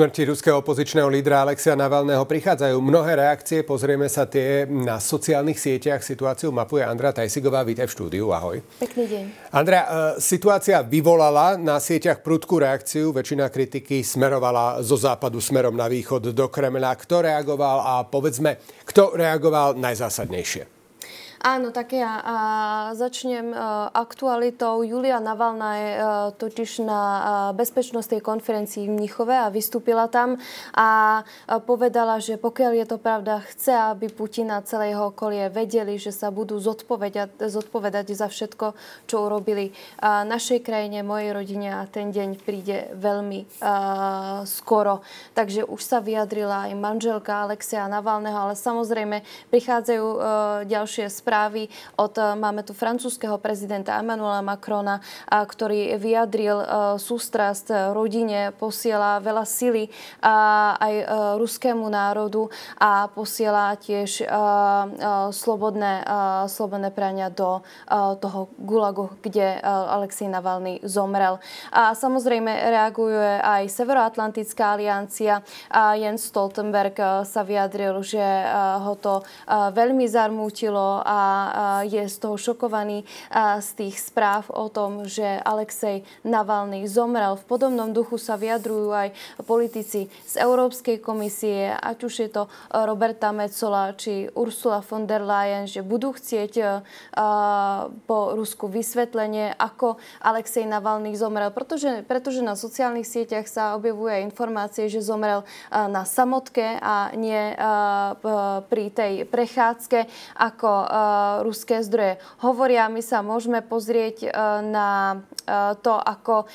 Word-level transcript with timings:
smrti 0.00 0.32
ruského 0.32 0.56
opozičného 0.64 1.12
lídra 1.12 1.44
Alexia 1.44 1.76
Navalného 1.76 2.24
prichádzajú 2.24 2.72
mnohé 2.80 3.20
reakcie. 3.20 3.60
Pozrieme 3.60 4.08
sa 4.08 4.24
tie 4.24 4.64
na 4.64 4.96
sociálnych 4.96 5.60
sieťach. 5.60 6.00
Situáciu 6.00 6.48
mapuje 6.48 6.80
Andra 6.80 7.12
Tajsigová. 7.12 7.60
Vítaj 7.68 7.84
v 7.84 7.92
štúdiu. 7.92 8.32
Ahoj. 8.32 8.64
Pekný 8.80 9.04
deň. 9.04 9.24
Andrea, 9.52 9.84
e, 9.84 10.24
situácia 10.24 10.80
vyvolala 10.80 11.60
na 11.60 11.76
sieťach 11.76 12.24
prudkú 12.24 12.64
reakciu. 12.64 13.12
Väčšina 13.12 13.52
kritiky 13.52 14.00
smerovala 14.00 14.80
zo 14.80 14.96
západu 14.96 15.36
smerom 15.36 15.76
na 15.76 15.84
východ 15.84 16.32
do 16.32 16.46
Kremľa. 16.48 16.96
Kto 16.96 17.20
reagoval 17.20 17.84
a 17.84 17.94
povedzme, 18.08 18.56
kto 18.88 19.12
reagoval 19.20 19.76
najzásadnejšie? 19.76 20.79
Áno, 21.40 21.72
tak 21.72 21.96
ja 21.96 22.20
a 22.20 22.36
začnem 22.92 23.56
aktualitou. 23.96 24.84
Julia 24.84 25.24
Navalná 25.24 25.72
je 25.72 25.92
totiž 26.36 26.84
na 26.84 27.00
bezpečnostnej 27.56 28.20
konferencii 28.20 28.84
v 28.84 28.92
Mnichove 28.92 29.32
a 29.32 29.48
vystúpila 29.48 30.04
tam 30.12 30.36
a 30.76 31.24
povedala, 31.64 32.20
že 32.20 32.36
pokiaľ 32.36 32.84
je 32.84 32.86
to 32.92 33.00
pravda, 33.00 33.40
chce, 33.48 33.72
aby 33.72 34.12
Putin 34.12 34.52
a 34.52 34.60
celé 34.60 34.92
jeho 34.92 35.16
okolie 35.16 35.48
vedeli, 35.48 35.96
že 35.96 36.12
sa 36.12 36.28
budú 36.28 36.60
zodpovedať, 36.60 37.40
zodpovedať 37.40 38.12
za 38.12 38.28
všetko, 38.28 38.76
čo 39.08 39.24
urobili 39.24 39.72
našej 40.04 40.60
krajine, 40.60 41.00
mojej 41.00 41.32
rodine 41.32 41.72
a 41.72 41.88
ten 41.88 42.12
deň 42.12 42.36
príde 42.36 42.92
veľmi 43.00 43.64
uh, 43.64 44.44
skoro. 44.44 45.00
Takže 45.32 45.64
už 45.64 45.80
sa 45.80 46.04
vyjadrila 46.04 46.68
aj 46.68 46.76
manželka 46.76 47.48
Alexia 47.48 47.88
Navalného, 47.88 48.36
ale 48.36 48.60
samozrejme 48.60 49.24
prichádzajú 49.48 50.04
uh, 50.04 50.20
ďalšie 50.68 51.08
správy 51.08 51.28
správy 51.30 51.70
od, 51.94 52.10
eh, 52.18 52.34
máme 52.34 52.66
tu 52.66 52.74
francúzského 52.74 53.38
prezidenta 53.38 53.94
Emmanuela 53.94 54.42
Macrona, 54.42 54.98
ktorý 55.30 55.94
vyjadril 55.94 56.58
eh, 56.58 56.66
sústrast 56.98 57.70
rodine, 57.70 58.50
posiela 58.58 59.22
veľa 59.22 59.46
sily 59.46 59.86
aj 60.26 60.94
eh, 60.98 61.06
ruskému 61.38 61.86
národu 61.86 62.50
a 62.82 63.06
posiela 63.14 63.78
tiež 63.78 64.26
slobodné, 65.30 66.02
slobodné 66.48 66.88
prania 66.90 67.28
do 67.28 67.60
toho 68.18 68.48
gulagu, 68.56 69.12
kde 69.20 69.60
Alexej 69.62 70.32
Navalny 70.32 70.80
zomrel. 70.82 71.36
A 71.70 71.92
samozrejme 71.92 72.48
reaguje 72.48 73.38
aj 73.42 73.68
Severoatlantická 73.68 74.74
aliancia. 74.74 75.44
Jens 76.00 76.32
Stoltenberg 76.32 76.96
sa 77.28 77.42
vyjadril, 77.44 78.00
že 78.00 78.24
ho 78.80 78.94
to 78.96 79.20
veľmi 79.50 80.08
zarmútilo 80.08 81.04
a 81.04 81.19
je 81.88 82.02
z 82.06 82.16
toho 82.20 82.36
šokovaný 82.36 83.04
z 83.60 83.68
tých 83.76 83.96
správ 84.00 84.48
o 84.52 84.68
tom, 84.68 85.08
že 85.08 85.24
Alexej 85.42 86.02
Navalny 86.26 86.84
zomrel. 86.86 87.36
V 87.40 87.48
podobnom 87.48 87.92
duchu 87.92 88.18
sa 88.20 88.36
vyjadrujú 88.36 88.90
aj 88.92 89.08
politici 89.44 90.12
z 90.26 90.34
Európskej 90.40 91.00
komisie, 91.02 91.72
ať 91.72 91.98
už 92.04 92.14
je 92.20 92.28
to 92.30 92.46
Roberta 92.72 93.30
Mecola 93.30 93.92
či 93.96 94.28
Ursula 94.34 94.82
von 94.84 95.04
der 95.08 95.24
Leyen, 95.24 95.66
že 95.66 95.80
budú 95.80 96.12
chcieť 96.14 96.82
po 98.04 98.18
Rusku 98.36 98.68
vysvetlenie, 98.68 99.54
ako 99.56 99.96
Alexej 100.22 100.68
Navalny 100.68 101.16
zomrel. 101.16 101.50
Pretože, 101.50 102.04
pretože 102.04 102.44
na 102.44 102.54
sociálnych 102.58 103.08
sieťach 103.08 103.46
sa 103.48 103.74
objavuje 103.74 104.22
informácie, 104.22 104.86
že 104.90 105.04
zomrel 105.04 105.42
na 105.70 106.04
samotke 106.04 106.78
a 106.80 107.10
nie 107.16 107.54
pri 108.70 108.84
tej 108.90 109.24
prechádzke, 109.26 110.06
ako 110.36 110.70
ruské 111.42 111.82
zdroje 111.82 112.18
hovoria. 112.40 112.92
My 112.92 113.02
sa 113.02 113.24
môžeme 113.24 113.60
pozrieť 113.64 114.16
e, 114.24 114.28
na 114.64 114.88
e, 115.14 115.16
to, 115.80 115.94
ako 115.96 116.46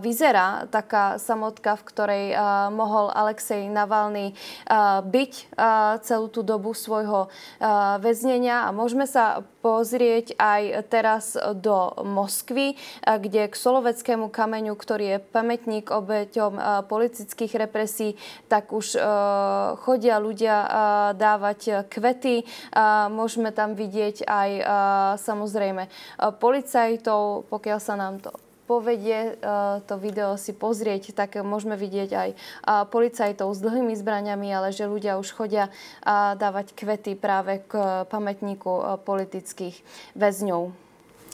vyzerá 0.00 0.68
taká 0.68 1.16
samotka, 1.16 1.76
v 1.78 1.86
ktorej 1.88 2.24
mohol 2.70 3.08
Alexej 3.10 3.66
Navalny 3.70 4.36
byť 5.04 5.32
celú 6.04 6.26
tú 6.28 6.44
dobu 6.44 6.76
svojho 6.76 7.32
väznenia. 8.00 8.68
A 8.68 8.74
môžeme 8.74 9.08
sa 9.08 9.42
pozrieť 9.64 10.36
aj 10.36 10.62
teraz 10.92 11.24
do 11.56 11.96
Moskvy, 12.04 12.76
kde 13.00 13.48
k 13.48 13.54
Soloveckému 13.56 14.28
kameňu, 14.28 14.76
ktorý 14.76 15.16
je 15.16 15.24
pamätník 15.24 15.88
obeťom 15.88 16.84
politických 16.84 17.56
represí, 17.56 18.20
tak 18.52 18.76
už 18.76 19.00
chodia 19.80 20.20
ľudia 20.20 20.56
dávať 21.16 21.88
kvety. 21.88 22.44
Môžeme 23.08 23.56
tam 23.56 23.72
vidieť 23.72 23.93
aj 24.26 24.50
samozrejme 25.22 25.86
policajtov, 26.42 27.46
pokiaľ 27.46 27.78
sa 27.78 27.94
nám 27.94 28.18
to 28.18 28.34
povedie 28.64 29.36
to 29.84 29.94
video 30.00 30.40
si 30.40 30.56
pozrieť, 30.56 31.12
tak 31.12 31.36
môžeme 31.44 31.76
vidieť 31.76 32.10
aj 32.16 32.30
policajtov 32.88 33.52
s 33.52 33.60
dlhými 33.60 33.92
zbraniami, 33.92 34.48
ale 34.56 34.72
že 34.72 34.88
ľudia 34.88 35.20
už 35.20 35.36
chodia 35.36 35.68
dávať 36.40 36.72
kvety 36.72 37.12
práve 37.12 37.60
k 37.68 38.04
pamätníku 38.08 39.04
politických 39.04 39.76
väzňov. 40.16 40.83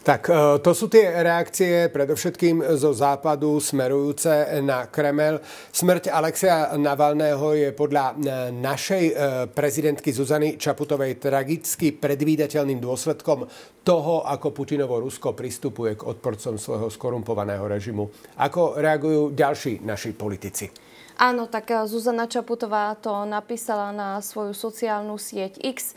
Tak 0.00 0.32
e, 0.32 0.58
to 0.64 0.72
sú 0.72 0.88
tie 0.88 1.20
reakcie 1.20 1.92
predovšetkým 1.92 2.74
zo 2.80 2.90
západu 2.96 3.60
smerujúce 3.60 4.58
na 4.64 4.88
Kremel. 4.88 5.38
Smrť 5.70 6.08
Alexia 6.08 6.72
Navalného 6.74 7.54
je 7.54 7.70
podľa 7.76 8.04
e, 8.10 8.14
našej 8.50 9.04
e, 9.06 9.14
prezidentky 9.52 10.10
Zuzany 10.10 10.56
Čaputovej 10.56 11.20
tragicky 11.20 11.92
predvídateľným 11.94 12.82
dôsledkom 12.82 13.46
toho, 13.86 14.26
ako 14.26 14.50
Putinovo 14.50 14.98
Rusko 14.98 15.36
pristupuje 15.38 15.94
k 15.94 16.06
odporcom 16.08 16.58
svojho 16.58 16.90
skorumpovaného 16.90 17.62
režimu. 17.68 18.08
Ako 18.42 18.80
reagujú 18.82 19.36
ďalší 19.36 19.86
naši 19.86 20.16
politici? 20.18 20.91
Áno, 21.22 21.46
tak 21.46 21.70
eh, 21.70 21.86
Zuzana 21.86 22.26
Čaputová 22.26 22.98
to 22.98 23.22
napísala 23.22 23.94
na 23.94 24.18
svoju 24.18 24.50
sociálnu 24.58 25.14
sieť 25.14 25.62
X. 25.62 25.94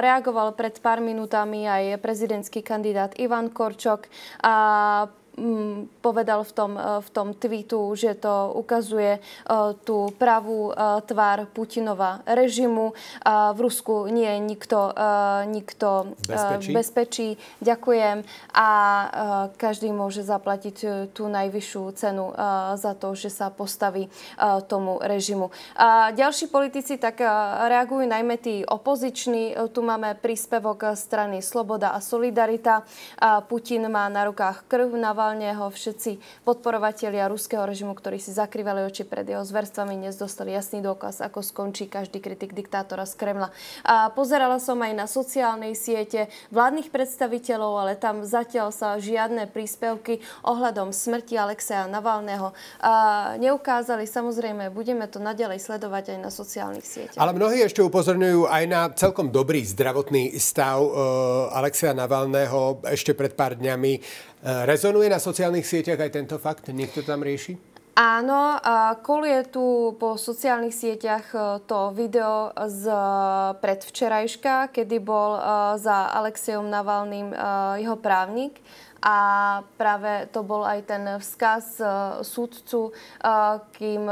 Reagoval 0.00 0.56
pred 0.56 0.80
pár 0.80 1.04
minútami 1.04 1.68
aj 1.68 2.00
prezidentský 2.00 2.64
kandidát 2.64 3.12
Ivan 3.20 3.52
Korčok. 3.52 4.08
A 4.40 4.54
povedal 5.98 6.46
v 6.46 6.52
tom, 6.54 6.72
e, 6.78 6.82
v 7.02 7.08
tom 7.10 7.28
tweetu, 7.34 7.90
že 7.98 8.14
to 8.14 8.54
ukazuje 8.54 9.18
e, 9.18 9.20
tú 9.82 10.14
pravú 10.14 10.70
e, 10.70 10.72
tvár 11.04 11.50
Putinova 11.50 12.22
režimu. 12.26 12.96
V 13.24 13.58
Rusku 13.58 14.06
nie 14.08 14.26
je 14.26 14.40
nikto, 14.40 14.78
nikto 15.48 16.14
bezpečí. 16.28 16.72
bezpečí. 16.72 17.28
Ďakujem. 17.60 18.24
A 18.54 18.68
každý 19.56 19.90
môže 19.90 20.22
zaplatiť 20.24 21.08
tú 21.12 21.28
najvyššiu 21.28 21.82
cenu 21.94 22.32
za 22.74 22.92
to, 22.96 23.16
že 23.16 23.32
sa 23.32 23.48
postaví 23.48 24.08
tomu 24.68 25.00
režimu. 25.00 25.50
Ďalší 26.14 26.52
politici 26.52 27.00
tak 27.00 27.20
reagujú 27.68 28.04
najmä 28.04 28.36
tí 28.40 28.62
opoziční. 28.66 29.56
Tu 29.72 29.80
máme 29.80 30.16
príspevok 30.18 30.94
strany 30.94 31.40
Sloboda 31.40 31.96
a 31.96 32.00
Solidarita. 32.00 32.84
Putin 33.48 33.88
má 33.88 34.08
na 34.08 34.28
rukách 34.28 34.68
krv 34.68 34.94
na 34.96 35.12
Navalného 35.24 35.72
všetci 35.72 36.44
podporovatelia 36.44 37.32
ruského 37.32 37.64
režimu, 37.64 37.96
ktorí 37.96 38.20
si 38.20 38.28
zakrývali 38.28 38.84
oči 38.84 39.08
pred 39.08 39.24
jeho 39.24 39.40
zverstvami, 39.40 39.96
dnes 39.96 40.20
dostali 40.20 40.52
jasný 40.52 40.84
dôkaz, 40.84 41.24
ako 41.24 41.40
skončí 41.40 41.88
každý 41.88 42.20
kritik 42.20 42.52
diktátora 42.52 43.08
z 43.08 43.16
Kremla. 43.16 43.48
A 43.88 44.12
pozerala 44.12 44.60
som 44.60 44.76
aj 44.84 44.92
na 44.92 45.08
sociálnej 45.08 45.72
siete 45.80 46.28
vládnych 46.52 46.92
predstaviteľov, 46.92 47.72
ale 47.72 47.92
tam 47.96 48.20
zatiaľ 48.20 48.68
sa 48.68 49.00
žiadne 49.00 49.48
príspevky 49.48 50.20
ohľadom 50.44 50.92
smrti 50.92 51.40
Alexeja 51.40 51.88
Navalného 51.88 52.52
a 52.84 52.92
neukázali. 53.40 54.04
Samozrejme, 54.04 54.68
budeme 54.76 55.08
to 55.08 55.24
nadalej 55.24 55.56
sledovať 55.56 56.12
aj 56.12 56.18
na 56.20 56.28
sociálnych 56.28 56.84
sieťach. 56.84 57.16
Ale 57.24 57.32
mnohí 57.32 57.64
ešte 57.64 57.80
upozorňujú 57.80 58.44
aj 58.44 58.64
na 58.68 58.92
celkom 58.92 59.32
dobrý 59.32 59.64
zdravotný 59.64 60.36
stav 60.36 60.84
uh, 60.84 61.48
Alexeja 61.56 61.96
Navalného 61.96 62.84
ešte 62.92 63.16
pred 63.16 63.32
pár 63.32 63.56
dňami. 63.56 64.04
Uh, 64.44 64.68
rezonuje 64.68 65.13
na 65.14 65.22
sociálnych 65.22 65.62
sieťach 65.62 66.02
aj 66.02 66.10
tento 66.10 66.36
fakt? 66.42 66.66
Niekto 66.74 67.06
tam 67.06 67.22
rieši? 67.22 67.74
Áno, 67.94 68.58
koluje 69.06 69.54
tu 69.54 69.94
po 70.02 70.18
sociálnych 70.18 70.74
sieťach 70.74 71.30
e, 71.30 71.38
to 71.62 71.94
video 71.94 72.50
z 72.66 72.90
e, 72.90 72.98
predvčerajška, 73.62 74.74
kedy 74.74 74.98
bol 74.98 75.38
e, 75.38 75.40
za 75.78 76.10
Alexejom 76.18 76.66
Navalným 76.66 77.30
jeho 77.78 77.94
právnik 77.94 78.58
a 78.98 79.16
práve 79.78 80.26
to 80.34 80.42
bol 80.42 80.66
aj 80.66 80.90
ten 80.90 81.06
vzkaz 81.22 81.78
súdcu, 82.24 82.90
kým 83.76 84.08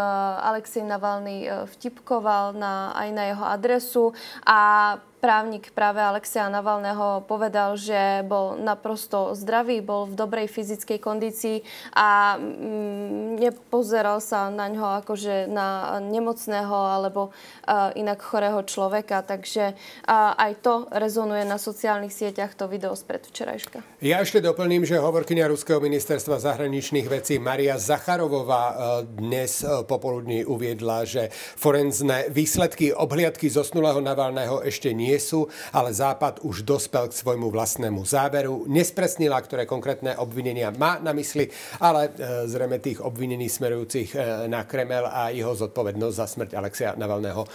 Alexej 0.47 0.85
Navalny 0.85 1.49
vtipkoval 1.49 2.53
na, 2.53 2.93
aj 2.93 3.09
na 3.11 3.25
jeho 3.33 3.45
adresu 3.49 4.05
a 4.45 5.01
právnik 5.23 5.71
práve 5.71 6.03
Alexia 6.03 6.51
Navalného 6.51 7.23
povedal, 7.31 7.79
že 7.79 8.27
bol 8.27 8.59
naprosto 8.59 9.39
zdravý, 9.39 9.79
bol 9.79 10.11
v 10.11 10.19
dobrej 10.19 10.51
fyzickej 10.51 10.99
kondícii 10.99 11.63
a 11.95 12.35
mm, 12.43 13.39
nepozeral 13.39 14.19
sa 14.19 14.51
na 14.51 14.67
ňo 14.67 15.07
akože 15.07 15.47
na 15.47 16.03
nemocného 16.03 16.75
alebo 16.75 17.31
uh, 17.31 17.95
inak 17.95 18.19
chorého 18.19 18.67
človeka. 18.67 19.23
Takže 19.23 19.79
aj 20.11 20.53
to 20.67 20.91
rezonuje 20.91 21.47
na 21.47 21.55
sociálnych 21.55 22.11
sieťach, 22.11 22.59
to 22.59 22.67
video 22.67 22.99
spred 22.99 23.23
včerajška. 23.23 24.03
Ja 24.03 24.19
ešte 24.19 24.43
doplním, 24.43 24.83
že 24.83 24.99
hovorkynia 24.99 25.47
Ruského 25.47 25.79
ministerstva 25.79 26.43
zahraničných 26.43 27.07
vecí 27.07 27.39
Maria 27.39 27.79
Zacharovová 27.79 28.65
uh, 28.67 28.77
dnes 29.07 29.63
uh, 29.63 29.87
popoludní 29.87 30.43
uviedla, 30.43 31.07
že 31.07 31.31
forenzné 31.55 32.27
výsledky 32.35 32.91
obhliadky 32.91 33.47
zosnulého 33.47 34.03
Navalného 34.03 34.67
ešte 34.67 34.91
nie 34.91 35.12
nie 35.13 35.21
sú, 35.21 35.45
ale 35.77 35.93
Západ 35.93 36.41
už 36.41 36.65
dospel 36.65 37.13
k 37.13 37.19
svojmu 37.21 37.53
vlastnému 37.53 38.01
záveru. 38.09 38.65
Nespresnila, 38.65 39.37
ktoré 39.45 39.69
konkrétne 39.69 40.17
obvinenia 40.17 40.73
má 40.73 40.97
na 41.05 41.13
mysli, 41.13 41.53
ale 41.85 42.17
e, 42.17 42.49
zrejme 42.49 42.81
tých 42.81 43.05
obvinení 43.05 43.53
smerujúcich 43.53 44.17
e, 44.17 44.49
na 44.49 44.65
Kremel 44.65 45.05
a 45.05 45.29
jeho 45.29 45.53
zodpovednosť 45.53 46.17
za 46.17 46.27
smrť 46.27 46.51
Alexia 46.57 46.97
Navalného 46.97 47.45
e, 47.45 47.49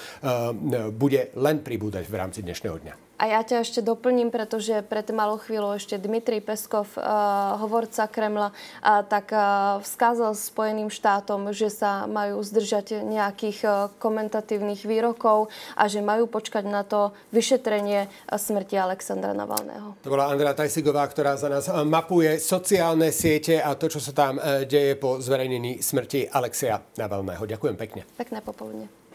bude 0.94 1.34
len 1.34 1.66
pribúdať 1.66 2.06
v 2.06 2.16
rámci 2.16 2.46
dnešného 2.46 2.78
dňa. 2.78 3.07
A 3.18 3.26
ja 3.26 3.42
ťa 3.42 3.66
ešte 3.66 3.82
doplním, 3.82 4.30
pretože 4.30 4.86
pred 4.86 5.10
malou 5.10 5.42
chvíľou 5.42 5.74
ešte 5.74 5.98
Dmitrij 5.98 6.46
Peskov, 6.46 6.94
uh, 6.94 7.58
hovorca 7.58 8.06
Kremla, 8.06 8.54
uh, 8.54 9.02
tak 9.02 9.34
uh, 9.34 9.82
vzkázal 9.82 10.38
Spojeným 10.38 10.94
štátom, 10.94 11.50
že 11.50 11.74
sa 11.74 12.06
majú 12.06 12.38
zdržať 12.46 13.02
nejakých 13.02 13.90
komentatívnych 13.98 14.86
výrokov 14.86 15.50
a 15.74 15.90
že 15.90 16.06
majú 16.06 16.30
počkať 16.30 16.70
na 16.70 16.86
to 16.86 17.10
vyšetrenie 17.34 18.06
smrti 18.30 18.78
Alexandra 18.78 19.34
Navalného. 19.34 19.98
To 20.06 20.14
bola 20.14 20.30
Andrea 20.30 20.54
Tajsigová, 20.54 21.10
ktorá 21.10 21.34
za 21.42 21.50
nás 21.50 21.66
mapuje 21.90 22.38
sociálne 22.38 23.10
siete 23.10 23.58
a 23.58 23.74
to, 23.74 23.90
čo 23.90 23.98
sa 23.98 24.14
tam 24.14 24.38
deje 24.70 24.94
po 24.94 25.18
zverejnení 25.18 25.82
smrti 25.82 26.30
Alexia 26.30 26.86
Navalného. 27.02 27.50
Ďakujem 27.50 27.76
pekne. 27.76 28.06
Pekné 28.14 28.46
popoludne. 28.46 29.07